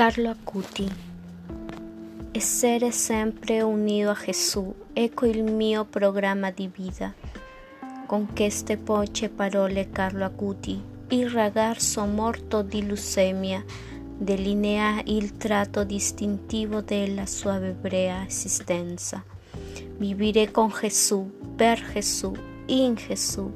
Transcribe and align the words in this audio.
Carlo 0.00 0.30
Acuti 0.30 0.90
Essere 2.32 2.90
sempre 2.90 3.60
unito 3.60 4.08
a 4.08 4.16
Gesù, 4.18 4.74
ecco 4.94 5.26
il 5.26 5.42
mio 5.42 5.84
programma 5.84 6.50
di 6.50 6.70
vita. 6.74 7.12
Con 8.06 8.28
queste 8.34 8.78
poche 8.78 9.28
parole 9.28 9.90
Carlo 9.90 10.24
Acuti, 10.24 10.82
il 11.08 11.28
ragazzo 11.28 12.02
morto 12.06 12.62
di 12.62 12.86
leucemia, 12.86 13.62
delinea 14.16 15.02
il 15.04 15.36
tratto 15.36 15.84
distintivo 15.84 16.80
della 16.80 17.26
sua 17.26 17.56
ebrea 17.62 18.24
esistenza. 18.26 19.22
Vivere 19.98 20.50
con 20.50 20.72
Gesù, 20.80 21.30
per 21.54 21.78
Gesù, 21.92 22.32
in 22.68 22.94
Gesù. 22.94 23.52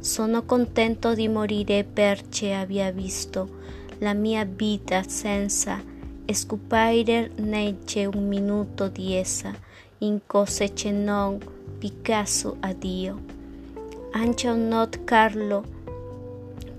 Sono 0.00 0.44
contento 0.44 1.14
di 1.14 1.28
morire 1.28 1.84
perché 1.84 2.52
abbia 2.52 2.90
visto 2.90 3.62
la 4.04 4.12
mia 4.12 4.44
vita 4.44 5.02
senza 5.08 5.82
scoprire 6.30 7.30
neanche 7.36 8.04
un 8.04 8.28
minuto 8.28 8.88
di 8.88 9.14
essa 9.14 9.50
in 9.98 10.20
cose 10.26 10.74
che 10.74 10.90
non 10.90 11.38
Picasso 11.78 12.56
a 12.60 12.74
Dio. 12.74 13.18
Anche 14.12 14.48
un 14.48 14.68
not 14.68 15.04
Carlo 15.04 15.64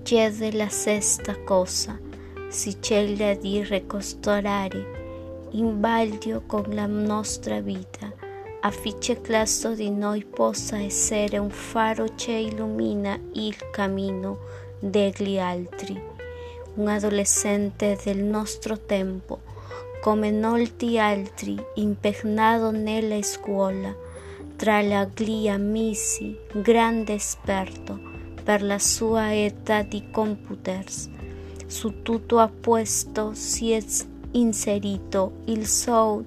chiede 0.03 0.51
la 0.51 0.67
stessa 0.67 1.35
cosa, 1.43 1.97
si 2.47 2.77
sceglie 2.79 3.39
di 3.39 3.63
ricostruire 3.63 5.49
in 5.51 5.79
vaglio 5.81 6.43
con 6.45 6.65
la 6.69 6.85
nostra 6.85 7.59
vita 7.59 8.13
affinché 8.61 9.19
classo 9.21 9.73
di 9.73 9.89
noi 9.89 10.23
possa 10.25 10.77
essere 10.77 11.39
un 11.39 11.49
faro 11.49 12.05
che 12.15 12.33
illumina 12.33 13.19
il 13.33 13.55
cammino 13.71 14.37
degli 14.79 15.39
altri 15.39 16.13
un 16.75 16.87
adolescente 16.87 17.97
del 18.03 18.19
nostro 18.19 18.79
tempo, 18.79 19.41
come 20.01 20.31
molti 20.31 20.99
altri, 20.99 21.57
impegnato 21.75 22.71
nella 22.71 23.21
scuola, 23.21 23.95
tra 24.55 24.81
gli 24.81 25.47
amici, 25.47 26.37
grande 26.51 27.15
esperto 27.15 27.99
per 28.43 28.61
la 28.61 28.79
sua 28.79 29.35
età 29.35 29.81
di 29.81 30.09
computers. 30.11 31.09
Su 31.65 32.03
tutto 32.03 32.39
a 32.39 32.49
questo 32.49 33.33
si 33.33 33.71
è 33.71 33.83
inserito 34.31 35.37
il 35.45 35.67
suo 35.67 36.23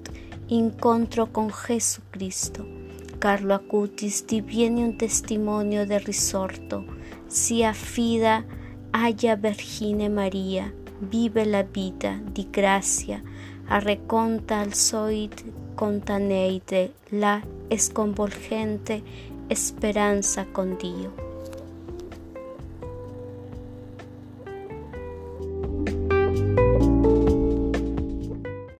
incontro 0.47 1.31
con 1.31 1.51
Gesù 1.65 2.01
Cristo. 2.09 2.77
Carlo 3.17 3.53
Acutis 3.53 4.25
diviene 4.25 4.83
un 4.83 4.95
testimonio 4.95 5.85
del 5.85 5.99
risorto, 5.99 6.85
si 7.27 7.63
affida 7.63 8.43
Alla 8.91 9.35
Vergine 9.35 10.09
Maria, 10.09 10.71
vive 10.97 11.45
la 11.45 11.61
vita 11.61 12.19
di 12.23 12.47
grazia, 12.49 13.21
arreconta 13.67 14.57
al 14.57 14.73
soit 14.73 15.43
contaneite 15.75 16.93
la 17.09 17.39
sconvolgente 17.75 19.01
speranza 19.53 20.47
con 20.51 20.75
Dio. 20.75 21.28